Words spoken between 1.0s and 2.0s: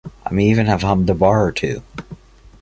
a bar or two.